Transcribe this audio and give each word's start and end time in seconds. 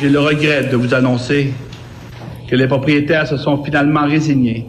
J'ai 0.00 0.08
le 0.08 0.18
regret 0.18 0.64
de 0.64 0.76
vous 0.76 0.94
annoncer 0.94 1.52
que 2.48 2.56
les 2.56 2.66
propriétaires 2.66 3.26
se 3.26 3.36
sont 3.36 3.62
finalement 3.62 4.06
résignés 4.06 4.64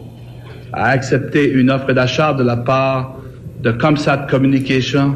à 0.73 0.89
accepter 0.89 1.49
une 1.49 1.71
offre 1.71 1.93
d'achat 1.93 2.33
de 2.33 2.43
la 2.43 2.57
part 2.57 3.15
de 3.61 3.71
Comsat 3.71 4.27
Communication 4.29 5.15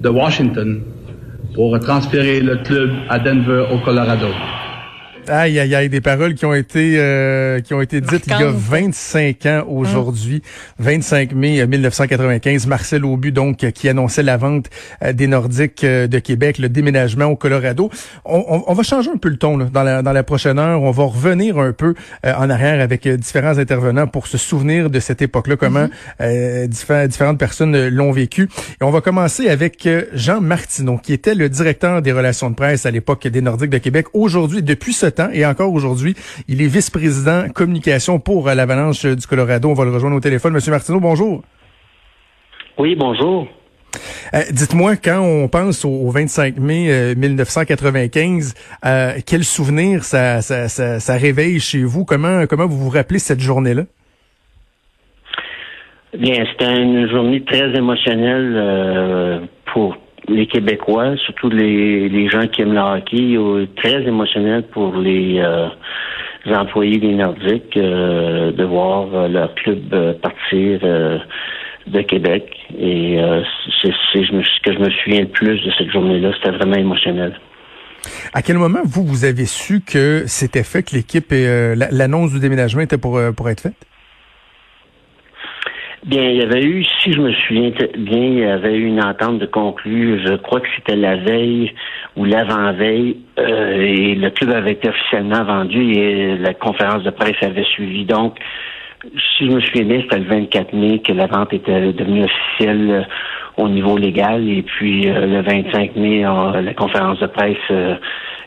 de 0.00 0.08
Washington 0.08 0.80
pour 1.54 1.76
transférer 1.80 2.40
le 2.40 2.58
club 2.58 2.90
à 3.08 3.18
Denver 3.18 3.64
au 3.72 3.78
Colorado. 3.78 4.28
Aïe, 5.30 5.58
aïe, 5.58 5.74
aïe, 5.74 5.88
des 5.88 6.00
paroles 6.00 6.34
qui 6.34 6.46
ont 6.46 6.54
été 6.54 6.94
euh, 6.96 7.60
qui 7.60 7.74
ont 7.74 7.82
été 7.82 8.00
dites 8.00 8.24
il 8.26 8.40
y 8.40 8.42
a 8.42 8.50
25 8.50 9.46
ans 9.46 9.64
aujourd'hui, 9.68 10.42
25 10.78 11.32
mai 11.32 11.66
1995. 11.66 12.66
Marcel 12.66 13.04
Aubu, 13.04 13.30
donc, 13.30 13.58
qui 13.72 13.88
annonçait 13.88 14.22
la 14.22 14.38
vente 14.38 14.70
euh, 15.02 15.12
des 15.12 15.26
Nordiques 15.26 15.84
euh, 15.84 16.06
de 16.06 16.18
Québec, 16.18 16.58
le 16.58 16.68
déménagement 16.68 17.26
au 17.26 17.36
Colorado. 17.36 17.90
On, 18.24 18.62
on, 18.66 18.72
va 18.72 18.82
changer 18.82 19.10
un 19.10 19.18
peu 19.18 19.28
le 19.28 19.36
ton 19.36 19.58
là, 19.58 19.66
dans, 19.72 19.82
la, 19.82 20.02
dans 20.02 20.12
la 20.12 20.22
prochaine 20.22 20.58
heure. 20.58 20.82
On 20.82 20.90
va 20.92 21.04
revenir 21.04 21.58
un 21.58 21.72
peu 21.72 21.94
en 22.24 22.48
arrière 22.48 22.80
avec 22.80 23.06
différents 23.06 23.58
intervenants 23.58 24.06
pour 24.06 24.26
se 24.26 24.38
souvenir 24.38 24.88
de 24.88 25.00
cette 25.00 25.20
époque-là, 25.20 25.56
comment 25.56 25.88
mm-hmm. 26.20 27.06
différentes 27.06 27.38
personnes 27.38 27.88
l'ont 27.88 28.12
vécu. 28.12 28.48
Et 28.80 28.84
on 28.84 28.90
va 28.90 29.00
commencer 29.00 29.48
avec 29.48 29.88
Jean 30.12 30.40
Martineau, 30.40 30.98
qui 30.98 31.12
était 31.12 31.34
le 31.34 31.48
directeur 31.48 32.02
des 32.02 32.12
relations 32.12 32.50
de 32.50 32.54
presse 32.54 32.86
à 32.86 32.90
l'époque 32.90 33.26
des 33.26 33.40
Nordiques 33.40 33.70
de 33.70 33.78
Québec. 33.78 34.06
Aujourd'hui, 34.14 34.62
depuis 34.62 34.92
ce 34.92 35.06
et 35.32 35.44
encore 35.44 35.72
aujourd'hui, 35.72 36.14
il 36.48 36.62
est 36.62 36.66
vice-président 36.66 37.48
communication 37.54 38.18
pour 38.18 38.48
euh, 38.48 38.54
l'Avalanche 38.54 39.04
du 39.04 39.26
Colorado. 39.26 39.68
On 39.68 39.74
va 39.74 39.84
le 39.84 39.90
rejoindre 39.90 40.16
au 40.16 40.20
téléphone. 40.20 40.52
Monsieur 40.52 40.70
Martineau, 40.70 41.00
bonjour. 41.00 41.42
Oui, 42.78 42.94
bonjour. 42.94 43.48
Euh, 44.34 44.40
dites-moi, 44.52 44.96
quand 44.96 45.20
on 45.20 45.48
pense 45.48 45.84
au, 45.84 46.10
25 46.10 46.58
mai 46.58 47.14
1995, 47.16 48.54
euh, 48.84 49.12
quel 49.26 49.44
souvenir 49.44 50.04
ça, 50.04 50.42
ça, 50.42 51.16
réveille 51.16 51.58
chez 51.58 51.82
vous? 51.82 52.04
Comment, 52.04 52.46
comment 52.46 52.66
vous 52.66 52.78
vous 52.78 52.90
rappelez 52.90 53.18
cette 53.18 53.40
journée-là? 53.40 53.84
Bien, 56.16 56.44
c'était 56.50 56.82
une 56.82 57.08
journée 57.10 57.42
très 57.44 57.74
émotionnelle 57.74 59.48
pour 59.72 59.96
les 60.28 60.46
Québécois, 60.46 61.16
surtout 61.16 61.50
les, 61.50 62.08
les 62.08 62.28
gens 62.28 62.46
qui 62.46 62.62
aiment 62.62 62.74
le 62.74 62.80
hockey, 62.80 63.36
euh, 63.36 63.66
très 63.76 64.02
émotionnel 64.02 64.62
pour 64.72 64.96
les, 64.96 65.40
euh, 65.40 65.68
employés 66.46 66.98
des 66.98 67.14
Nordiques 67.14 67.76
euh, 67.76 68.52
de 68.52 68.64
voir 68.64 69.28
leur 69.28 69.54
club 69.54 70.18
partir 70.20 70.80
de 70.80 72.00
Québec. 72.02 72.44
Et 72.78 73.18
c'est 73.82 73.92
ce 73.92 74.62
que 74.62 74.72
je 74.72 74.78
me 74.78 74.90
souviens 74.90 75.20
le 75.20 75.28
plus 75.28 75.62
de 75.62 75.70
cette 75.76 75.90
journée-là. 75.90 76.32
C'était 76.36 76.56
vraiment 76.56 76.76
émotionnel. 76.76 77.38
À 78.32 78.40
quel 78.40 78.56
moment, 78.56 78.80
vous, 78.84 79.04
vous 79.04 79.24
avez 79.24 79.44
su 79.44 79.80
que 79.80 80.22
c'était 80.26 80.62
fait, 80.62 80.82
que 80.82 80.96
l'équipe, 80.96 81.26
l'annonce 81.30 82.32
du 82.32 82.40
déménagement 82.40 82.82
était 82.82 82.98
pour, 82.98 83.20
pour 83.36 83.50
être 83.50 83.60
faite? 83.60 83.86
Bien, 86.08 86.22
il 86.22 86.36
y 86.38 86.42
avait 86.42 86.64
eu, 86.64 86.86
si 87.02 87.12
je 87.12 87.20
me 87.20 87.30
souviens 87.32 87.70
bien, 87.98 88.18
il 88.18 88.38
y 88.38 88.44
avait 88.44 88.74
eu 88.74 88.86
une 88.86 89.04
entente 89.04 89.40
de 89.40 89.44
conclure, 89.44 90.18
je 90.24 90.36
crois 90.36 90.60
que 90.60 90.68
c'était 90.74 90.96
la 90.96 91.16
veille 91.16 91.74
ou 92.16 92.24
l'avant-veille, 92.24 93.18
euh, 93.38 93.78
et 93.78 94.14
le 94.14 94.30
club 94.30 94.52
avait 94.52 94.72
été 94.72 94.88
officiellement 94.88 95.44
vendu 95.44 95.92
et 95.92 96.38
la 96.38 96.54
conférence 96.54 97.02
de 97.02 97.10
presse 97.10 97.36
avait 97.42 97.64
suivi. 97.64 98.06
Donc, 98.06 98.38
si 99.02 99.44
je 99.44 99.50
me 99.50 99.60
souviens 99.60 99.84
bien, 99.84 100.00
c'était 100.00 100.20
le 100.20 100.24
24 100.24 100.72
mai 100.72 101.00
que 101.00 101.12
la 101.12 101.26
vente 101.26 101.52
était 101.52 101.92
devenue 101.92 102.24
officielle 102.24 102.90
euh, 102.90 103.62
au 103.62 103.68
niveau 103.68 103.98
légal, 103.98 104.48
et 104.48 104.62
puis 104.62 105.10
euh, 105.10 105.26
le 105.26 105.42
25 105.42 105.94
mai, 105.96 106.22
la 106.22 106.72
conférence 106.72 107.20
de 107.20 107.26
presse 107.26 107.98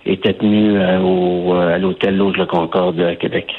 était 0.07 0.33
tenue 0.33 0.79
au, 0.79 1.53
à 1.53 1.77
l'hôtel 1.77 2.17
L'Auge 2.17 2.37
le 2.37 2.47
Concorde 2.47 2.99
à 3.01 3.15
Québec 3.15 3.53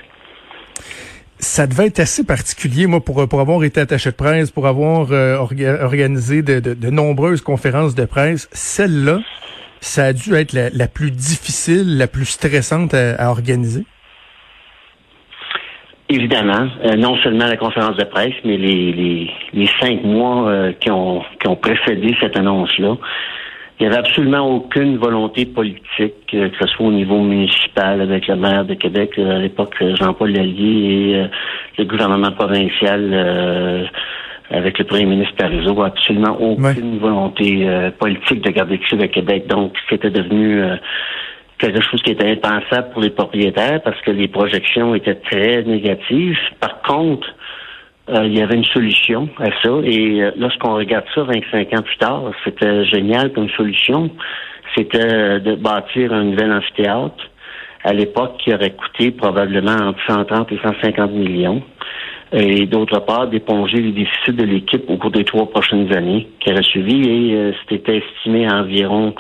ça 1.42 1.66
devait 1.66 1.86
être 1.86 1.98
assez 1.98 2.24
particulier, 2.24 2.86
moi, 2.86 3.00
pour, 3.00 3.28
pour 3.28 3.40
avoir 3.40 3.64
été 3.64 3.80
attaché 3.80 4.10
de 4.10 4.14
presse, 4.14 4.52
pour 4.52 4.68
avoir 4.68 5.10
euh, 5.10 5.36
organisé 5.36 6.42
de, 6.42 6.60
de, 6.60 6.90
nombreuses 6.90 7.40
conférences 7.40 7.96
de 7.96 8.04
presse. 8.04 8.48
Celle-là, 8.52 9.18
ça 9.80 10.04
a 10.04 10.12
dû 10.12 10.34
être 10.34 10.52
la, 10.52 10.86
plus 10.86 11.10
difficile, 11.10 11.98
la 11.98 12.06
plus 12.06 12.26
stressante 12.26 12.94
à, 12.94 13.28
organiser. 13.28 13.84
Évidemment, 16.08 16.68
euh, 16.84 16.94
non 16.94 17.16
seulement 17.16 17.46
la 17.46 17.56
conférence 17.56 17.96
de 17.96 18.04
presse, 18.04 18.34
mais 18.44 18.56
les, 18.56 18.92
les, 18.92 19.30
les 19.52 19.68
cinq 19.80 20.04
mois 20.04 20.48
euh, 20.48 20.72
qui, 20.78 20.92
ont, 20.92 21.22
qui 21.40 21.48
ont 21.48 21.56
précédé 21.56 22.14
cette 22.20 22.36
annonce-là. 22.36 22.96
Il 23.78 23.88
n'y 23.88 23.92
avait 23.92 24.06
absolument 24.06 24.48
aucune 24.48 24.96
volonté 24.98 25.46
politique, 25.46 26.34
euh, 26.34 26.48
que 26.50 26.56
ce 26.60 26.66
soit 26.68 26.86
au 26.86 26.92
niveau 26.92 27.20
municipal 27.20 28.00
avec 28.00 28.28
le 28.28 28.36
maire 28.36 28.64
de 28.64 28.74
Québec, 28.74 29.12
euh, 29.18 29.36
à 29.36 29.38
l'époque 29.38 29.74
Jean-Paul 29.98 30.30
Lallier 30.30 31.10
et 31.10 31.16
euh, 31.16 31.26
le 31.78 31.84
gouvernement 31.84 32.32
provincial 32.32 33.88
avec 34.50 34.78
le 34.78 34.84
premier 34.84 35.06
ministre 35.06 35.34
Parizeau, 35.36 35.82
absolument 35.82 36.36
aucune 36.38 36.98
volonté 36.98 37.66
politique 37.98 38.42
de 38.42 38.50
garder 38.50 38.78
le 38.90 39.02
à 39.02 39.08
Québec. 39.08 39.46
Donc, 39.46 39.72
c'était 39.88 40.10
devenu 40.10 40.62
quelque 41.58 41.80
chose 41.80 42.02
qui 42.02 42.10
était 42.10 42.32
impensable 42.32 42.90
pour 42.92 43.00
les 43.00 43.08
propriétaires 43.08 43.80
parce 43.82 43.98
que 44.02 44.10
les 44.10 44.28
projections 44.28 44.94
étaient 44.94 45.14
très 45.14 45.62
négatives. 45.62 46.36
Par 46.60 46.82
contre, 46.82 47.26
euh, 48.08 48.26
il 48.26 48.36
y 48.36 48.42
avait 48.42 48.56
une 48.56 48.64
solution 48.64 49.28
à 49.38 49.50
ça. 49.62 49.70
Et 49.84 50.22
euh, 50.22 50.32
lorsqu'on 50.36 50.74
regarde 50.74 51.04
ça 51.14 51.22
25 51.22 51.72
ans 51.74 51.82
plus 51.82 51.96
tard, 51.98 52.22
c'était 52.44 52.84
génial 52.86 53.32
comme 53.32 53.48
solution. 53.50 54.10
C'était 54.76 55.12
euh, 55.12 55.38
de 55.38 55.54
bâtir 55.54 56.12
un 56.12 56.24
nouvel 56.24 56.52
amphithéâtre 56.52 57.30
à 57.84 57.92
l'époque 57.92 58.38
qui 58.38 58.52
aurait 58.52 58.72
coûté 58.72 59.10
probablement 59.12 59.76
entre 59.88 60.00
130 60.08 60.50
et 60.52 60.58
150 60.62 61.12
millions. 61.12 61.62
Et 62.32 62.66
d'autre 62.66 63.00
part, 63.00 63.28
d'éponger 63.28 63.78
les 63.78 63.92
déficits 63.92 64.32
de 64.32 64.44
l'équipe 64.44 64.88
au 64.88 64.96
cours 64.96 65.10
des 65.10 65.24
trois 65.24 65.48
prochaines 65.50 65.94
années 65.94 66.28
qui 66.40 66.50
auraient 66.50 66.62
suivi. 66.62 67.08
Et 67.08 67.52
c'était 67.68 67.98
estimé 67.98 68.46
à 68.48 68.60
environ 68.60 69.14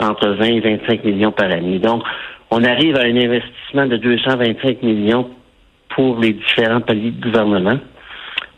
entre 0.00 0.28
20 0.30 0.44
et 0.44 0.60
25 0.60 1.04
millions 1.04 1.32
par 1.32 1.50
année. 1.50 1.78
Donc, 1.78 2.02
on 2.50 2.64
arrive 2.64 2.96
à 2.96 3.02
un 3.02 3.16
investissement 3.16 3.86
de 3.86 3.96
225 3.96 4.82
millions 4.82 5.30
pour 5.90 6.18
les 6.18 6.32
différents 6.32 6.80
paliers 6.80 7.12
de 7.12 7.22
gouvernement. 7.22 7.78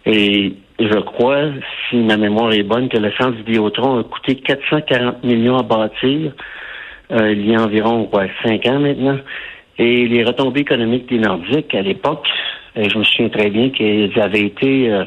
Et 0.06 0.54
je 0.78 0.98
crois, 1.00 1.50
si 1.88 1.96
ma 1.96 2.16
mémoire 2.16 2.52
est 2.52 2.62
bonne, 2.62 2.88
que 2.88 2.98
le 2.98 3.12
centre 3.12 3.36
Vidéotron 3.38 4.00
a 4.00 4.04
coûté 4.04 4.36
440 4.36 5.24
millions 5.24 5.58
à 5.58 5.62
bâtir 5.62 6.32
euh, 7.12 7.32
il 7.32 7.50
y 7.50 7.56
a 7.56 7.62
environ 7.62 8.08
ouais, 8.12 8.30
5 8.44 8.66
ans 8.66 8.78
maintenant. 8.78 9.18
Et 9.78 10.06
les 10.06 10.24
retombées 10.24 10.60
économiques 10.60 11.08
des 11.08 11.18
Nordiques 11.18 11.74
à 11.74 11.82
l'époque, 11.82 12.26
euh, 12.76 12.86
je 12.88 12.98
me 12.98 13.04
souviens 13.04 13.28
très 13.30 13.50
bien 13.50 13.70
qu'elles 13.70 14.18
avaient 14.20 14.46
été 14.46 14.90
euh, 14.90 15.04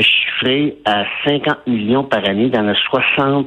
chiffrées 0.00 0.76
à 0.84 1.04
50 1.24 1.66
millions 1.66 2.04
par 2.04 2.28
année 2.28 2.48
dans 2.48 2.62
le 2.62 2.74
60 2.74 3.46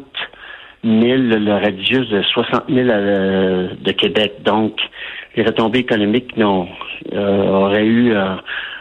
000, 0.84 0.96
le 1.04 1.52
radius 1.52 2.08
de 2.10 2.22
60 2.22 2.64
000 2.70 2.88
de 2.88 3.92
Québec. 3.92 4.36
Donc, 4.46 4.80
les 5.36 5.44
retombées 5.44 5.80
économiques 5.80 6.38
non, 6.38 6.70
auraient 7.14 7.86
eu 7.86 8.14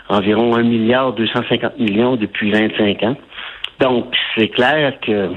environ 0.08 0.56
1 0.56 0.62
milliard 0.62 1.12
250 1.12 1.78
millions 1.78 2.16
depuis 2.16 2.50
25 2.50 3.02
ans. 3.02 3.16
Donc, 3.80 4.14
c'est 4.36 4.48
clair 4.48 4.98
que 5.00 5.30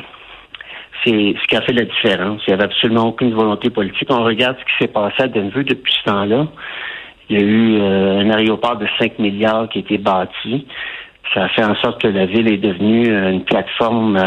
c'est 1.03 1.35
ce 1.41 1.47
qui 1.47 1.55
a 1.55 1.61
fait 1.61 1.73
la 1.73 1.85
différence. 1.85 2.41
Il 2.47 2.49
n'y 2.49 2.53
avait 2.53 2.65
absolument 2.65 3.07
aucune 3.07 3.33
volonté 3.33 3.69
politique. 3.69 4.07
On 4.09 4.23
regarde 4.23 4.57
ce 4.59 4.65
qui 4.65 4.83
s'est 4.83 4.91
passé 4.91 5.23
à 5.23 5.27
Denver 5.27 5.63
depuis 5.63 5.93
ce 5.93 6.11
temps-là. 6.11 6.47
Il 7.29 7.39
y 7.39 7.43
a 7.43 7.45
eu 7.45 7.77
euh, 7.79 8.19
un 8.19 8.29
aéroport 8.31 8.77
de 8.77 8.87
5 8.99 9.19
milliards 9.19 9.69
qui 9.69 9.79
a 9.79 9.81
été 9.81 9.97
bâti. 9.97 10.67
Ça 11.33 11.45
a 11.45 11.49
fait 11.49 11.63
en 11.63 11.75
sorte 11.75 12.01
que 12.01 12.07
la 12.07 12.25
ville 12.25 12.51
est 12.51 12.57
devenue 12.57 13.07
une 13.07 13.43
plateforme 13.45 14.17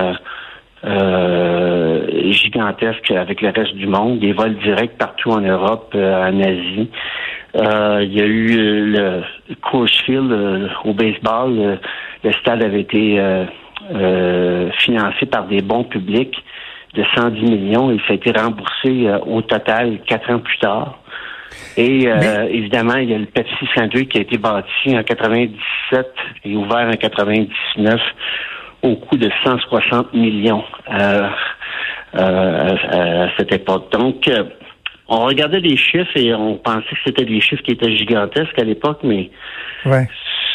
euh, 0.87 2.31
gigantesque 2.31 3.11
avec 3.11 3.41
le 3.41 3.51
reste 3.51 3.75
du 3.75 3.87
monde, 3.87 4.19
des 4.19 4.33
vols 4.33 4.57
directs 4.57 4.99
partout 4.99 5.31
en 5.31 5.41
Europe, 5.41 5.93
euh, 5.95 6.29
en 6.29 6.41
Asie. 6.41 6.91
Euh, 7.57 8.01
il 8.03 8.13
y 8.13 8.21
a 8.21 8.27
eu 8.27 8.59
euh, 8.59 9.23
le 9.47 9.55
Coors 9.57 9.89
Field 10.05 10.33
euh, 10.33 10.69
au 10.85 10.93
baseball. 10.93 11.79
le 12.25 12.33
stade 12.33 12.63
avait 12.63 12.81
été 12.81 13.21
financé 14.79 15.27
par 15.27 15.45
des 15.47 15.61
bons 15.61 15.85
publics 15.85 16.37
de 16.95 17.05
110 17.15 17.43
millions 17.43 17.91
et 17.91 17.99
ça 18.07 18.13
a 18.13 18.15
été 18.15 18.33
remboursé 18.33 19.11
au 19.27 19.43
total 19.43 19.99
quatre 20.07 20.31
ans 20.31 20.39
plus 20.39 20.59
tard. 20.59 20.99
Et 21.77 22.09
évidemment, 22.49 22.97
il 22.97 23.11
y 23.11 23.15
a 23.15 23.19
le 23.19 23.27
Pepsi 23.27 23.69
Saint-Louis 23.75 24.09
qui 24.09 24.19
a 24.19 24.21
été 24.23 24.39
bâti 24.39 24.97
en 24.97 25.03
97 25.03 26.07
et 26.47 26.57
ouvert 26.57 26.89
en 26.89 26.97
99 26.97 28.01
au 28.83 28.97
coût 28.97 29.19
de 29.19 29.31
160 29.45 30.15
millions 30.15 30.65
à 30.89 31.31
cette 33.37 33.53
époque. 33.53 33.93
Donc, 33.93 34.31
on 35.09 35.25
regardait 35.25 35.61
les 35.61 35.77
chiffres 35.77 36.17
et 36.17 36.35
on 36.35 36.57
pensait 36.57 36.89
que 36.91 37.01
c'était 37.05 37.25
des 37.25 37.41
chiffres 37.41 37.63
qui 37.63 37.73
étaient 37.73 37.95
gigantesques 37.97 38.59
à 38.59 38.65
l'époque, 38.65 39.01
mais 39.03 39.31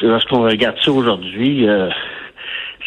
lorsqu'on 0.02 0.44
regarde 0.44 0.78
ça 0.84 0.92
aujourd'hui, 0.92 1.68
euh, 1.68 1.90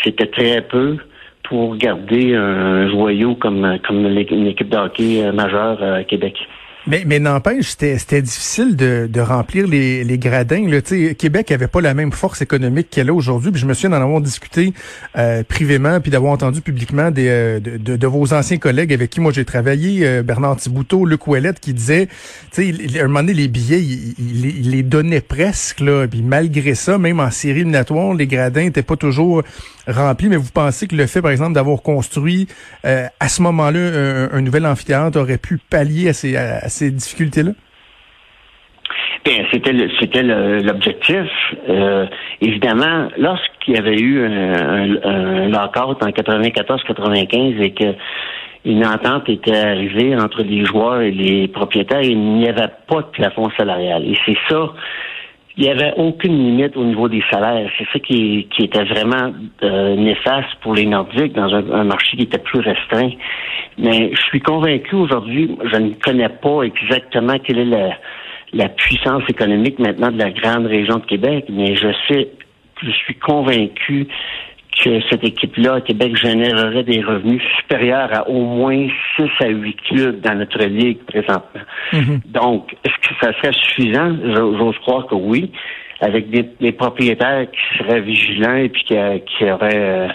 c'était 0.02 0.26
très 0.26 0.60
peu 0.62 0.96
pour 1.44 1.76
garder 1.76 2.34
un 2.34 2.88
joyau 2.88 3.34
comme, 3.34 3.78
comme 3.86 4.06
une 4.06 4.46
équipe 4.46 4.68
de 4.68 4.76
hockey 4.76 5.22
euh, 5.22 5.32
majeure 5.32 5.82
à 5.82 6.04
Québec. 6.04 6.36
Mais, 6.88 7.04
mais 7.06 7.20
n'empêche, 7.20 7.76
c'était 7.78 8.22
difficile 8.22 8.74
de, 8.74 9.08
de 9.08 9.20
remplir 9.20 9.68
les, 9.68 10.02
les 10.02 10.18
gradins. 10.18 10.68
Là. 10.68 10.80
Québec 11.14 11.52
avait 11.52 11.68
pas 11.68 11.80
la 11.80 11.94
même 11.94 12.10
force 12.10 12.42
économique 12.42 12.90
qu'elle 12.90 13.08
a 13.08 13.14
aujourd'hui. 13.14 13.52
Je 13.54 13.66
me 13.66 13.74
souviens 13.74 13.90
d'en 13.90 14.02
avoir 14.02 14.20
discuté 14.20 14.72
euh, 15.16 15.44
privément, 15.44 16.00
puis 16.00 16.10
d'avoir 16.10 16.32
entendu 16.32 16.60
publiquement 16.60 17.12
des, 17.12 17.28
euh, 17.28 17.60
de, 17.60 17.96
de, 17.96 18.06
vos 18.08 18.32
anciens 18.34 18.58
collègues 18.58 18.92
avec 18.92 19.10
qui 19.10 19.20
moi 19.20 19.30
j'ai 19.32 19.44
travaillé, 19.44 20.04
euh, 20.04 20.22
Bernard 20.24 20.56
Thibouteau, 20.56 21.06
Luc 21.06 21.28
Ouellette, 21.28 21.60
qui 21.60 21.72
disait, 21.72 22.08
tu 22.52 22.74
sais, 22.74 23.00
un 23.00 23.06
moment 23.06 23.20
donné, 23.20 23.34
les 23.34 23.48
billets, 23.48 23.80
il, 23.80 24.14
il, 24.18 24.70
les 24.70 24.82
donnait 24.82 25.20
presque. 25.20 25.78
Là, 25.78 26.08
puis 26.08 26.22
malgré 26.22 26.74
ça, 26.74 26.98
même 26.98 27.20
en 27.20 27.30
série 27.30 27.60
éliminatoire, 27.60 28.12
les 28.12 28.26
gradins 28.26 28.64
n'étaient 28.64 28.82
pas 28.82 28.96
toujours 28.96 29.44
remplis. 29.86 30.28
Mais 30.28 30.36
vous 30.36 30.50
pensez 30.52 30.88
que 30.88 30.96
le 30.96 31.06
fait, 31.06 31.22
par 31.22 31.30
exemple, 31.30 31.52
d'avoir 31.52 31.80
construit 31.82 32.48
à 32.84 33.28
ce 33.28 33.42
moment-là 33.42 34.28
un, 34.32 34.40
nouvel 34.40 34.66
amphithéâtre 34.66 35.18
aurait 35.18 35.38
pu 35.38 35.58
pallier 35.58 36.08
à 36.08 36.12
ces, 36.12 36.36
à 36.36 36.68
ces 36.72 36.90
difficultés-là? 36.90 37.52
Bien, 39.24 39.44
c'était 39.52 39.72
c'était 40.00 40.22
l'objectif. 40.22 41.28
Euh, 41.68 42.06
évidemment, 42.40 43.08
lorsqu'il 43.16 43.74
y 43.74 43.78
avait 43.78 43.96
eu 43.98 44.24
un, 44.24 45.52
en 45.54 45.66
94-95 45.68 47.60
et 47.60 47.72
que 47.72 47.94
une 48.64 48.84
entente 48.86 49.28
était 49.28 49.56
arrivée 49.56 50.16
entre 50.16 50.42
les 50.42 50.64
joueurs 50.64 51.00
et 51.00 51.10
les 51.10 51.48
propriétaires, 51.48 52.02
il 52.02 52.18
n'y 52.18 52.48
avait 52.48 52.70
pas 52.86 53.02
de 53.02 53.08
plafond 53.12 53.50
salarial. 53.56 54.04
Et 54.04 54.16
c'est 54.24 54.36
ça 54.48 54.72
il 55.56 55.64
n'y 55.64 55.70
avait 55.70 55.92
aucune 55.96 56.36
limite 56.36 56.76
au 56.76 56.84
niveau 56.84 57.08
des 57.08 57.22
salaires. 57.30 57.70
C'est 57.78 57.86
ça 57.92 57.98
qui, 57.98 58.48
qui, 58.56 58.64
était 58.64 58.84
vraiment 58.84 59.32
euh, 59.62 59.96
néfaste 59.96 60.54
pour 60.62 60.74
les 60.74 60.86
Nordiques 60.86 61.34
dans 61.34 61.52
un, 61.54 61.84
marché 61.84 62.16
qui 62.16 62.22
était 62.22 62.38
plus 62.38 62.60
restreint. 62.60 63.10
Mais 63.78 64.10
je 64.14 64.22
suis 64.22 64.40
convaincu 64.40 64.94
aujourd'hui, 64.94 65.54
je 65.70 65.76
ne 65.76 65.92
connais 65.94 66.28
pas 66.28 66.62
exactement 66.62 67.38
quelle 67.38 67.58
est 67.58 67.64
la, 67.66 67.98
la 68.52 68.68
puissance 68.68 69.22
économique 69.28 69.78
maintenant 69.78 70.10
de 70.10 70.18
la 70.18 70.30
grande 70.30 70.66
région 70.66 70.98
de 70.98 71.06
Québec, 71.06 71.46
mais 71.50 71.76
je 71.76 71.88
sais, 72.08 72.28
je 72.82 72.90
suis 72.90 73.14
convaincu 73.14 74.08
que 74.72 75.00
cette 75.10 75.24
équipe-là 75.24 75.80
Québec 75.82 76.16
générerait 76.16 76.82
des 76.82 77.02
revenus 77.02 77.42
supérieurs 77.58 78.08
à 78.12 78.28
au 78.28 78.42
moins 78.42 78.88
6 79.16 79.24
à 79.40 79.48
8 79.48 79.76
clubs 79.82 80.20
dans 80.20 80.34
notre 80.34 80.64
ligue 80.64 80.98
présentement. 81.04 81.62
Mhm. 81.92 82.20
Donc, 82.26 82.74
est-ce 82.84 83.08
que 83.08 83.14
ça 83.20 83.32
serait 83.38 83.52
suffisant? 83.52 84.16
J'ose 84.58 84.78
croire 84.78 85.06
que 85.06 85.14
oui, 85.14 85.50
avec 86.00 86.30
des, 86.30 86.72
propriétaires 86.72 87.46
qui 87.50 87.78
seraient 87.78 88.00
vigilants 88.00 88.56
et 88.56 88.68
puis 88.68 88.82
qui, 88.84 88.94
qui 89.26 89.50
auraient 89.50 89.70
euh, 89.74 90.08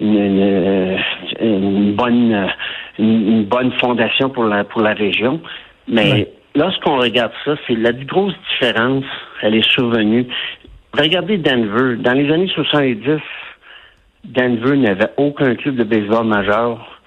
une, 0.00 0.98
une, 1.40 1.94
bonne 1.94 2.48
une, 2.98 3.44
bonne 3.44 3.72
fondation 3.80 4.30
pour 4.30 4.44
la 4.44 4.64
pour 4.64 4.82
la 4.82 4.92
région. 4.92 5.40
Mais 5.88 6.28
lorsqu'on 6.54 6.96
regarde 6.98 7.32
ça, 7.44 7.56
c'est 7.66 7.74
la 7.74 7.92
grosse 7.92 8.34
différence, 8.52 9.04
elle 9.42 9.56
est 9.56 9.68
survenue. 9.68 10.26
Regardez 10.96 11.38
Denver. 11.38 11.96
Dans 11.96 12.12
les 12.12 12.30
années 12.30 12.50
70, 12.54 13.20
Denver 14.24 14.76
n'avait 14.76 15.10
aucun 15.16 15.54
club 15.54 15.76
de 15.76 15.84
baseball 15.84 16.26
majeur. 16.26 17.00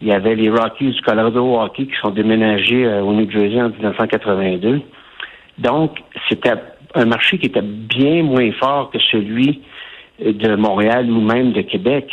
Il 0.00 0.08
y 0.08 0.12
avait 0.12 0.34
les 0.34 0.50
Rockies 0.50 0.90
du 0.90 1.00
Colorado 1.02 1.60
Hockey 1.60 1.86
qui 1.86 1.94
sont 2.00 2.10
déménagés 2.10 2.84
euh, 2.86 3.02
au 3.02 3.12
New 3.12 3.30
Jersey 3.30 3.60
en 3.60 3.68
1982. 3.68 4.80
Donc, 5.58 5.98
c'était 6.28 6.54
un 6.94 7.04
marché 7.04 7.38
qui 7.38 7.46
était 7.46 7.62
bien 7.62 8.22
moins 8.22 8.50
fort 8.52 8.90
que 8.90 8.98
celui 8.98 9.62
de 10.18 10.56
Montréal 10.56 11.10
ou 11.10 11.20
même 11.20 11.52
de 11.52 11.62
Québec. 11.62 12.12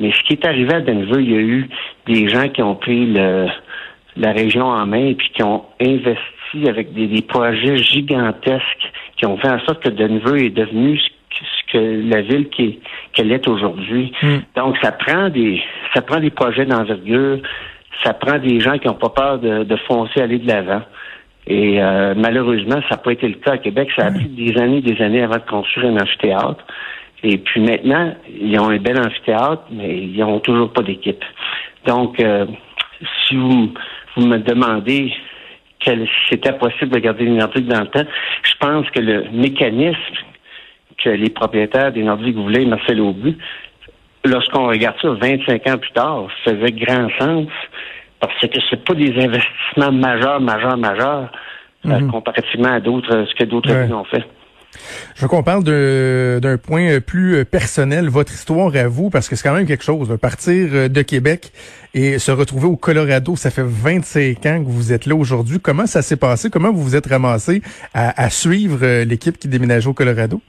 Mais 0.00 0.12
ce 0.12 0.22
qui 0.24 0.34
est 0.34 0.44
arrivé 0.46 0.74
à 0.74 0.80
Denver, 0.80 1.22
il 1.22 1.30
y 1.30 1.36
a 1.36 1.40
eu 1.40 1.68
des 2.06 2.28
gens 2.28 2.48
qui 2.48 2.62
ont 2.62 2.74
pris 2.74 3.12
la 3.12 4.32
région 4.32 4.66
en 4.66 4.86
main 4.86 5.06
et 5.06 5.14
puis 5.14 5.30
qui 5.34 5.42
ont 5.42 5.64
investi 5.80 6.68
avec 6.68 6.92
des, 6.92 7.22
projets 7.22 7.76
gigantesques 7.76 8.92
qui 9.16 9.26
ont 9.26 9.36
fait 9.38 9.50
en 9.50 9.60
sorte 9.60 9.82
que 9.82 9.90
Denver 9.90 10.46
est 10.46 10.50
devenu 10.50 10.98
ce 10.98 11.72
que 11.72 12.08
la 12.08 12.22
ville 12.22 12.48
qui 12.50 12.80
qu'elle 13.14 13.32
est 13.32 13.46
aujourd'hui. 13.48 14.12
Hmm. 14.22 14.38
Donc 14.56 14.76
ça 14.82 14.92
prend 14.92 15.28
des 15.28 15.62
ça 15.94 16.02
prend 16.02 16.20
des 16.20 16.30
projets 16.30 16.66
d'envergure, 16.66 17.38
ça 18.02 18.14
prend 18.14 18.38
des 18.38 18.60
gens 18.60 18.78
qui 18.78 18.86
n'ont 18.86 18.94
pas 18.94 19.10
peur 19.10 19.38
de, 19.38 19.64
de 19.64 19.76
foncer 19.88 20.20
aller 20.20 20.38
de 20.38 20.48
l'avant. 20.48 20.82
Et 21.46 21.82
euh, 21.82 22.14
malheureusement, 22.16 22.80
ça 22.88 22.92
n'a 22.92 22.96
pas 22.96 23.12
été 23.12 23.28
le 23.28 23.34
cas 23.34 23.52
à 23.52 23.58
Québec. 23.58 23.90
Ça 23.96 24.06
a 24.06 24.10
pris 24.10 24.28
des 24.28 24.56
années, 24.58 24.80
des 24.80 25.00
années 25.02 25.22
avant 25.22 25.36
de 25.36 25.50
construire 25.50 25.90
un 25.90 25.98
amphithéâtre. 25.98 26.64
Et 27.22 27.38
puis 27.38 27.60
maintenant, 27.60 28.14
ils 28.28 28.58
ont 28.58 28.68
un 28.68 28.78
bel 28.78 28.98
amphithéâtre, 28.98 29.62
mais 29.70 29.98
ils 29.98 30.18
n'ont 30.18 30.40
toujours 30.40 30.72
pas 30.72 30.82
d'équipe. 30.82 31.24
Donc, 31.86 32.18
euh, 32.20 32.46
si 33.26 33.36
vous, 33.36 33.72
vous 34.16 34.26
me 34.26 34.38
demandez 34.38 35.12
si 35.84 36.08
c'était 36.30 36.52
possible 36.54 36.92
de 36.92 36.98
garder 36.98 37.28
Nordiques 37.28 37.66
dans 37.66 37.80
le 37.80 37.88
temps, 37.88 38.08
je 38.42 38.54
pense 38.58 38.88
que 38.90 39.00
le 39.00 39.24
mécanisme 39.32 39.98
que 41.04 41.10
les 41.10 41.30
propriétaires 41.30 41.92
des 41.92 42.02
Nordiques 42.02 42.36
voulaient, 42.36 42.64
Marcel 42.64 43.00
Aubu, 43.00 43.36
lorsqu'on 44.24 44.66
regarde 44.66 44.96
ça 45.00 45.08
25 45.10 45.66
ans 45.68 45.78
plus 45.78 45.92
tard, 45.92 46.26
ça 46.44 46.52
faisait 46.52 46.72
grand 46.72 47.08
sens 47.18 47.48
parce 48.20 48.40
que 48.40 48.58
c'est 48.70 48.84
pas 48.84 48.94
des 48.94 49.12
investissements 49.22 49.92
majeurs, 49.92 50.40
majeurs, 50.40 50.78
majeurs, 50.78 51.30
euh, 51.86 52.00
mhm. 52.00 52.10
comparativement 52.10 52.72
à 52.72 52.80
d'autres, 52.80 53.26
ce 53.28 53.34
que 53.34 53.44
d'autres 53.44 53.70
ont 53.92 54.04
fait. 54.04 54.24
Je 55.14 55.22
veux 55.22 55.28
qu'on 55.28 55.42
parle 55.42 55.62
d'un 55.62 56.58
point 56.58 57.00
plus 57.00 57.44
personnel, 57.44 58.08
votre 58.08 58.32
histoire 58.32 58.74
à 58.74 58.88
vous, 58.88 59.10
parce 59.10 59.28
que 59.28 59.36
c'est 59.36 59.46
quand 59.46 59.54
même 59.54 59.66
quelque 59.66 59.84
chose. 59.84 60.16
Partir 60.20 60.90
de 60.90 61.02
Québec 61.02 61.52
et 61.94 62.18
se 62.18 62.32
retrouver 62.32 62.66
au 62.66 62.76
Colorado, 62.76 63.36
ça 63.36 63.50
fait 63.50 63.64
25 63.64 64.46
ans 64.46 64.64
que 64.64 64.68
vous 64.68 64.92
êtes 64.92 65.06
là 65.06 65.14
aujourd'hui. 65.14 65.60
Comment 65.60 65.86
ça 65.86 66.02
s'est 66.02 66.16
passé? 66.16 66.50
Comment 66.50 66.72
vous 66.72 66.82
vous 66.82 66.96
êtes 66.96 67.06
ramassé 67.06 67.62
à, 67.92 68.30
suivre 68.30 69.04
l'équipe 69.04 69.38
qui 69.38 69.46
déménageait 69.46 69.88
au 69.88 69.94
Colorado? 69.94 70.40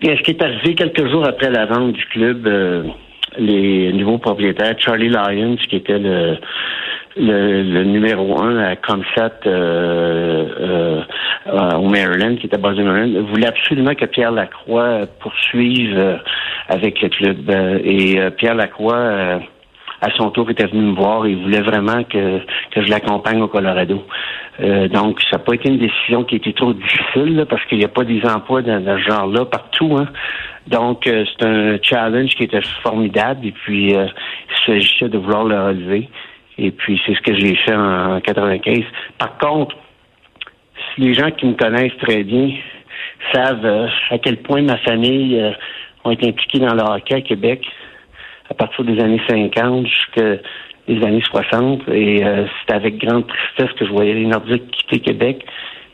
Bien, 0.00 0.16
ce 0.16 0.22
qui 0.22 0.30
est 0.30 0.42
arrivé 0.42 0.74
quelques 0.74 1.06
jours 1.10 1.26
après 1.26 1.50
la 1.50 1.66
vente 1.66 1.92
du 1.92 2.04
club, 2.06 2.46
euh, 2.46 2.84
les 3.36 3.92
nouveaux 3.92 4.16
propriétaires, 4.16 4.74
Charlie 4.78 5.10
Lyons, 5.10 5.56
qui 5.56 5.76
était 5.76 5.98
le, 5.98 6.38
le, 7.16 7.84
numéro 7.84 8.40
un 8.40 8.56
à 8.58 8.76
Comsat 8.76 9.40
euh, 9.46 11.04
euh, 11.46 11.74
au 11.76 11.90
Maryland, 11.90 12.36
qui 12.36 12.46
était 12.46 12.56
basé 12.56 12.80
au 12.80 12.86
Maryland, 12.86 13.24
voulait 13.24 13.48
absolument 13.48 13.94
que 13.94 14.06
Pierre 14.06 14.32
Lacroix 14.32 15.06
poursuive 15.20 15.98
euh, 15.98 16.16
avec 16.68 17.02
le 17.02 17.08
club. 17.10 17.50
et 17.84 18.18
Pierre 18.38 18.54
Lacroix 18.54 19.40
à 20.00 20.10
son 20.16 20.30
tour 20.30 20.50
était 20.50 20.66
venu 20.66 20.82
me 20.82 20.94
voir 20.94 21.26
et 21.26 21.34
voulait 21.34 21.60
vraiment 21.60 22.04
que, 22.04 22.38
que 22.70 22.82
je 22.82 22.90
l'accompagne 22.90 23.42
au 23.42 23.48
Colorado. 23.48 24.02
donc, 24.92 25.20
ça 25.30 25.36
n'a 25.36 25.38
pas 25.38 25.54
été 25.54 25.68
une 25.68 25.78
décision 25.78 26.24
qui 26.24 26.36
était 26.36 26.52
trop 26.52 26.72
difficile 26.72 27.46
parce 27.48 27.64
qu'il 27.66 27.78
n'y 27.78 27.84
a 27.84 27.88
pas 27.88 28.04
des 28.04 28.22
emplois 28.24 28.62
de, 28.62 28.70
ce 28.70 28.98
genre-là 29.10 29.44
partout. 29.44 29.96
Hein. 29.98 30.08
Donc, 30.68 31.02
c'est 31.04 31.46
un 31.46 31.78
challenge 31.82 32.34
qui 32.34 32.44
était 32.44 32.62
formidable 32.82 33.46
et 33.46 33.52
puis 33.52 33.92
il 33.92 34.10
s'agissait 34.66 35.08
de 35.08 35.18
vouloir 35.18 35.44
le 35.44 35.60
relever. 35.60 36.08
Et 36.60 36.70
puis, 36.72 37.00
c'est 37.06 37.14
ce 37.14 37.20
que 37.22 37.34
j'ai 37.34 37.54
fait 37.56 37.74
en, 37.74 38.20
95. 38.20 38.84
Par 39.18 39.38
contre, 39.38 39.74
si 40.94 41.00
les 41.00 41.14
gens 41.14 41.30
qui 41.30 41.46
me 41.46 41.54
connaissent 41.54 41.96
très 42.02 42.22
bien 42.22 42.50
savent 43.32 43.64
euh, 43.64 43.88
à 44.10 44.18
quel 44.18 44.36
point 44.38 44.60
ma 44.60 44.76
famille 44.78 45.40
euh, 45.40 45.52
ont 46.04 46.10
été 46.10 46.28
impliqués 46.28 46.58
dans 46.58 46.74
le 46.74 46.82
hockey 46.82 47.14
à 47.14 47.20
Québec 47.22 47.66
à 48.50 48.54
partir 48.54 48.84
des 48.84 49.00
années 49.00 49.20
50 49.28 49.86
jusqu'à 49.86 50.36
les 50.88 51.04
années 51.04 51.22
60. 51.22 51.82
Et 51.88 52.24
euh, 52.24 52.46
c'est 52.66 52.74
avec 52.74 52.98
grande 52.98 53.26
tristesse 53.26 53.72
que 53.78 53.86
je 53.86 53.92
voyais 53.92 54.14
les 54.14 54.26
Nordiques 54.26 54.70
quitter 54.70 55.00
Québec 55.00 55.44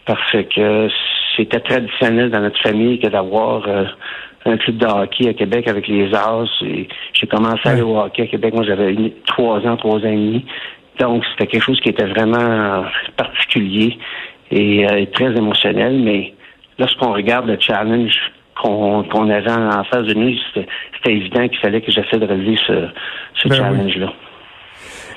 parce 0.06 0.32
que 0.32 0.88
c'était 1.36 1.60
traditionnel 1.60 2.30
dans 2.30 2.40
notre 2.40 2.60
famille 2.62 2.98
que 2.98 3.08
d'avoir 3.08 3.66
un 4.46 4.56
club 4.56 4.76
de 4.78 4.86
hockey 4.86 5.28
à 5.28 5.34
Québec 5.34 5.68
avec 5.68 5.88
les 5.88 6.14
As. 6.14 6.48
J'ai 6.60 7.26
commencé 7.26 7.60
à 7.64 7.70
aller 7.70 7.82
au 7.82 7.98
hockey 7.98 8.22
à 8.22 8.26
Québec, 8.26 8.54
moi 8.54 8.64
j'avais 8.64 8.94
trois 9.26 9.58
ans, 9.66 9.76
trois 9.76 9.98
ans 9.98 10.08
et 10.08 10.16
demi. 10.16 10.46
Donc 11.00 11.24
c'était 11.32 11.48
quelque 11.48 11.64
chose 11.64 11.80
qui 11.80 11.90
était 11.90 12.06
vraiment 12.06 12.84
particulier 13.16 13.98
et 14.50 14.86
euh, 14.86 15.04
très 15.12 15.36
émotionnel, 15.36 15.98
mais 15.98 16.32
lorsqu'on 16.78 17.12
regarde 17.12 17.46
le 17.48 17.58
challenge 17.58 18.14
qu'on 18.62 19.30
avait 19.30 19.50
en 19.50 19.84
face 19.84 20.06
de 20.06 20.14
nous, 20.14 20.34
c'était 20.54 21.12
évident 21.12 21.46
qu'il 21.48 21.58
fallait 21.58 21.80
que 21.80 21.92
j'essaie 21.92 22.18
de 22.18 22.26
relever 22.26 22.56
ce, 22.66 22.88
ce 23.34 23.48
ben 23.48 23.56
challenge-là. 23.56 24.12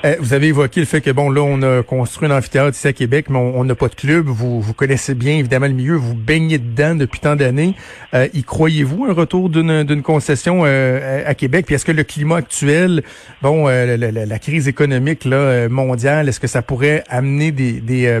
Euh, 0.04 0.16
vous 0.18 0.32
avez 0.32 0.48
évoqué 0.48 0.80
le 0.80 0.86
fait 0.86 1.02
que 1.02 1.10
bon 1.10 1.28
là 1.28 1.42
on 1.42 1.60
a 1.60 1.82
construit 1.82 2.26
un 2.26 2.34
amphithéâtre 2.34 2.74
ici 2.74 2.88
à 2.88 2.94
Québec, 2.94 3.26
mais 3.28 3.38
on 3.38 3.64
n'a 3.64 3.74
pas 3.74 3.88
de 3.88 3.94
club. 3.94 4.26
Vous 4.26 4.60
vous 4.60 4.72
connaissez 4.72 5.14
bien 5.14 5.36
évidemment 5.36 5.66
le 5.66 5.74
milieu, 5.74 5.94
vous 5.94 6.14
baignez 6.14 6.56
dedans 6.56 6.94
depuis 6.94 7.20
tant 7.20 7.36
d'années. 7.36 7.74
Euh, 8.14 8.26
y 8.32 8.42
croyez-vous 8.42 9.04
un 9.04 9.12
retour 9.12 9.50
d'une 9.50 10.02
concession 10.02 10.62
euh, 10.64 11.22
à 11.26 11.34
Québec? 11.34 11.66
Puis 11.66 11.74
est-ce 11.74 11.84
que 11.84 11.92
le 11.92 12.04
climat 12.04 12.36
actuel, 12.36 13.02
bon 13.42 13.66
la, 13.66 13.96
la, 13.96 14.38
crise 14.38 14.68
économique 14.68 15.26
là 15.26 15.68
mondiale, 15.68 16.30
est-ce 16.30 16.40
que 16.40 16.46
ça 16.46 16.62
pourrait 16.62 17.04
amener 17.10 17.52
des, 17.52 17.80
des 17.80 18.20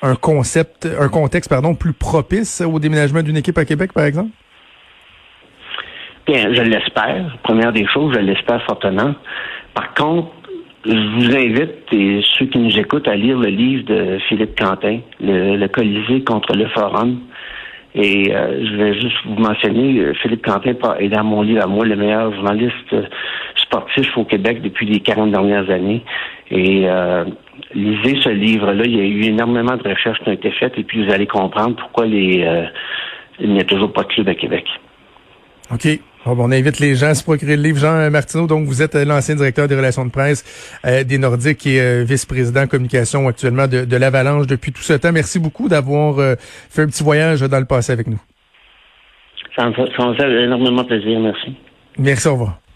un 0.00 0.14
concept, 0.14 0.88
un 0.98 1.08
contexte 1.08 1.50
pardon 1.50 1.74
plus 1.74 1.92
propice 1.92 2.62
au 2.62 2.78
déménagement 2.78 3.22
d'une 3.22 3.36
équipe 3.36 3.58
à 3.58 3.66
Québec 3.66 3.92
par 3.92 4.04
exemple? 4.04 4.30
Je 6.28 6.62
l'espère. 6.62 7.36
Première 7.42 7.72
des 7.72 7.86
choses, 7.86 8.14
je 8.14 8.20
l'espère 8.20 8.62
fortement. 8.64 9.14
Par 9.74 9.94
contre, 9.94 10.30
je 10.84 10.92
vous 10.92 11.36
invite, 11.36 11.92
et 11.92 12.20
ceux 12.38 12.46
qui 12.46 12.58
nous 12.58 12.78
écoutent, 12.78 13.08
à 13.08 13.16
lire 13.16 13.38
le 13.38 13.48
livre 13.48 13.84
de 13.84 14.18
Philippe 14.28 14.58
Quentin, 14.58 15.00
Le, 15.20 15.66
Colisée 15.68 16.22
contre 16.24 16.54
le 16.54 16.66
Forum. 16.68 17.20
Et 17.94 18.34
euh, 18.34 18.64
je 18.64 18.76
vais 18.76 18.94
juste 19.00 19.16
vous 19.24 19.40
mentionner, 19.40 19.98
euh, 19.98 20.14
Philippe 20.14 20.44
Quentin 20.44 20.74
est 20.98 21.08
dans 21.08 21.24
mon 21.24 21.42
livre 21.42 21.64
à 21.64 21.66
moi 21.66 21.84
le 21.84 21.96
meilleur 21.96 22.32
journaliste 22.34 22.92
euh, 22.92 23.02
sportif 23.56 24.16
au 24.16 24.24
Québec 24.24 24.60
depuis 24.62 24.86
les 24.86 25.00
40 25.00 25.32
dernières 25.32 25.68
années. 25.70 26.02
Et 26.50 26.86
lisez 27.74 28.20
ce 28.22 28.30
livre-là. 28.30 28.84
Il 28.84 28.96
y 28.96 29.00
a 29.00 29.04
eu 29.04 29.24
énormément 29.24 29.76
de 29.76 29.88
recherches 29.88 30.18
qui 30.20 30.28
ont 30.28 30.32
été 30.32 30.50
faites 30.52 30.78
et 30.78 30.84
puis 30.84 31.04
vous 31.04 31.12
allez 31.12 31.26
comprendre 31.26 31.76
pourquoi 31.76 32.06
les, 32.06 32.46
il 33.38 33.52
n'y 33.52 33.60
a 33.60 33.64
toujours 33.64 33.92
pas 33.92 34.04
de 34.04 34.08
club 34.08 34.28
à 34.28 34.34
Québec. 34.34 34.64
OK. 35.70 36.00
On 36.26 36.52
invite 36.52 36.78
les 36.80 36.94
gens 36.94 37.08
à 37.08 37.14
se 37.14 37.22
procurer 37.22 37.56
le 37.56 37.62
livre. 37.62 37.78
Jean 37.78 38.10
Martineau, 38.10 38.46
donc 38.46 38.66
vous 38.66 38.82
êtes 38.82 38.94
l'ancien 38.94 39.34
directeur 39.34 39.68
des 39.68 39.76
relations 39.76 40.04
de 40.04 40.10
presse 40.10 40.44
euh, 40.84 41.04
des 41.04 41.18
Nordiques 41.18 41.66
et 41.66 41.80
euh, 41.80 42.04
vice-président 42.04 42.66
communication 42.66 43.28
actuellement 43.28 43.66
de, 43.66 43.96
l'Avalanche 43.96 44.46
depuis 44.46 44.72
tout 44.72 44.82
ce 44.82 44.94
temps. 44.94 45.12
Merci 45.12 45.38
beaucoup 45.38 45.68
d'avoir 45.68 46.18
euh, 46.18 46.34
fait 46.38 46.82
un 46.82 46.86
petit 46.86 47.02
voyage 47.02 47.40
dans 47.40 47.58
le 47.58 47.64
passé 47.64 47.92
avec 47.92 48.06
nous. 48.06 48.20
Ça 49.56 49.68
me 49.68 49.72
fait 49.72 50.44
énormément 50.44 50.84
plaisir. 50.84 51.18
Merci. 51.18 51.56
Merci, 51.98 52.28
au 52.28 52.32
revoir. 52.32 52.67